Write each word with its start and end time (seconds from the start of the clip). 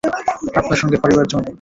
আপনার 0.55 0.77
সঙ্গে 0.77 0.97
পারিবার 0.97 1.25
জো 1.27 1.37
নাই। 1.37 1.49